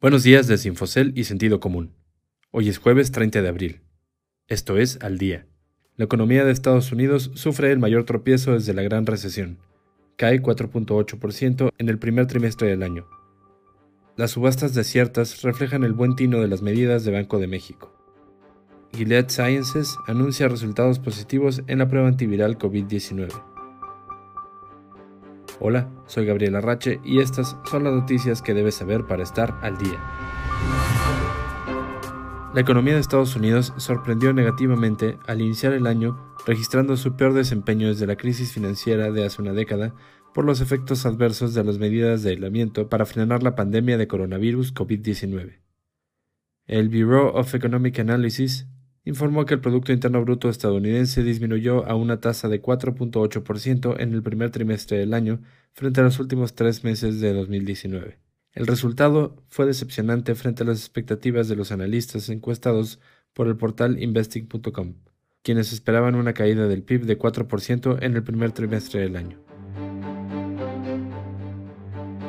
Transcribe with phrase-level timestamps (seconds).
[0.00, 1.92] Buenos días desde Infocel y Sentido Común.
[2.52, 3.80] Hoy es jueves 30 de abril.
[4.48, 5.46] Esto es Al Día.
[5.96, 9.58] La economía de Estados Unidos sufre el mayor tropiezo desde la Gran Recesión.
[10.16, 13.06] Cae 4.8% en el primer trimestre del año.
[14.16, 17.94] Las subastas desiertas reflejan el buen tino de las medidas de Banco de México.
[18.94, 23.49] Gilead Sciences anuncia resultados positivos en la prueba antiviral COVID-19.
[25.62, 29.76] Hola, soy Gabriel Arrache y estas son las noticias que debes saber para estar al
[29.76, 30.00] día.
[32.54, 37.88] La economía de Estados Unidos sorprendió negativamente al iniciar el año, registrando su peor desempeño
[37.88, 39.94] desde la crisis financiera de hace una década
[40.32, 44.72] por los efectos adversos de las medidas de aislamiento para frenar la pandemia de coronavirus
[44.72, 45.60] COVID-19.
[46.66, 48.66] El Bureau of Economic Analysis
[49.10, 54.22] informó que el Producto Interno Bruto estadounidense disminuyó a una tasa de 4.8% en el
[54.22, 55.42] primer trimestre del año
[55.72, 58.18] frente a los últimos tres meses de 2019.
[58.52, 62.98] El resultado fue decepcionante frente a las expectativas de los analistas encuestados
[63.32, 64.94] por el portal investing.com,
[65.42, 69.38] quienes esperaban una caída del PIB de 4% en el primer trimestre del año.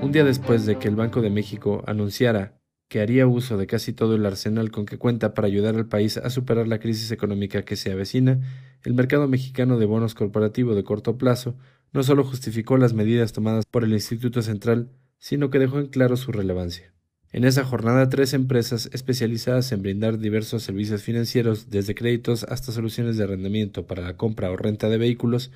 [0.00, 2.57] Un día después de que el Banco de México anunciara
[2.88, 6.16] que haría uso de casi todo el arsenal con que cuenta para ayudar al país
[6.16, 8.40] a superar la crisis económica que se avecina,
[8.82, 11.56] el mercado mexicano de bonos corporativo de corto plazo
[11.92, 16.16] no solo justificó las medidas tomadas por el Instituto Central, sino que dejó en claro
[16.16, 16.92] su relevancia.
[17.30, 23.18] En esa jornada, tres empresas especializadas en brindar diversos servicios financieros, desde créditos hasta soluciones
[23.18, 25.50] de arrendamiento para la compra o renta de vehículos,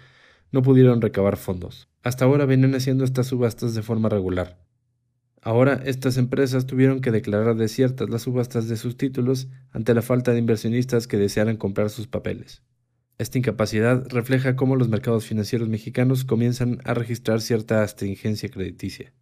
[0.50, 1.88] no pudieron recabar fondos.
[2.02, 4.58] Hasta ahora vienen haciendo estas subastas de forma regular,
[5.44, 10.32] Ahora estas empresas tuvieron que declarar desiertas las subastas de sus títulos ante la falta
[10.32, 12.62] de inversionistas que desearan comprar sus papeles.
[13.18, 19.12] Esta incapacidad refleja cómo los mercados financieros mexicanos comienzan a registrar cierta astringencia crediticia.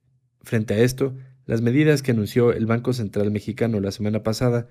[0.43, 1.15] Frente a esto,
[1.47, 4.69] las medidas que anunció el Banco Central mexicano la semana pasada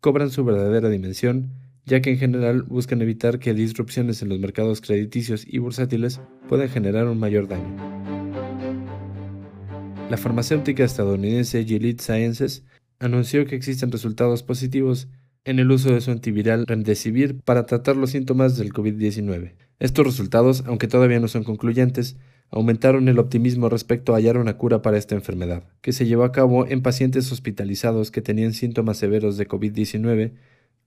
[0.00, 1.54] cobran su verdadera dimensión,
[1.86, 6.68] ya que en general buscan evitar que disrupciones en los mercados crediticios y bursátiles puedan
[6.68, 7.99] generar un mayor daño.
[10.10, 12.64] La farmacéutica estadounidense Gilead Sciences
[12.98, 15.06] anunció que existen resultados positivos
[15.44, 19.54] en el uso de su antiviral Remdesivir para tratar los síntomas del COVID-19.
[19.78, 22.16] Estos resultados, aunque todavía no son concluyentes,
[22.50, 26.32] aumentaron el optimismo respecto a hallar una cura para esta enfermedad, que se llevó a
[26.32, 30.32] cabo en pacientes hospitalizados que tenían síntomas severos de COVID-19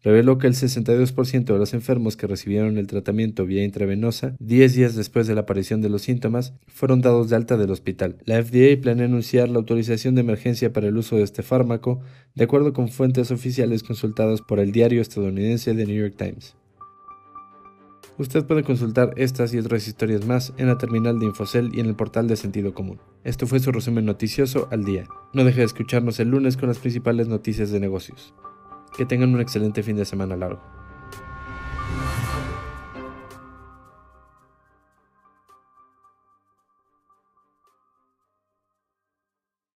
[0.03, 4.95] reveló que el 62% de los enfermos que recibieron el tratamiento vía intravenosa, 10 días
[4.95, 8.17] después de la aparición de los síntomas, fueron dados de alta del hospital.
[8.25, 12.01] La FDA planea anunciar la autorización de emergencia para el uso de este fármaco,
[12.35, 16.55] de acuerdo con fuentes oficiales consultadas por el diario estadounidense The New York Times.
[18.17, 21.87] Usted puede consultar estas y otras historias más en la terminal de Infocel y en
[21.87, 22.99] el portal de Sentido Común.
[23.23, 25.07] Esto fue su resumen noticioso al día.
[25.33, 28.33] No deje de escucharnos el lunes con las principales noticias de negocios.
[28.95, 30.61] Que tengan un excelente fin de semana largo.